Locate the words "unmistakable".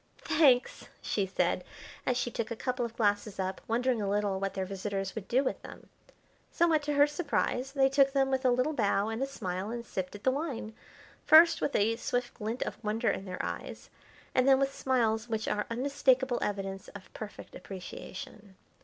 15.69-16.39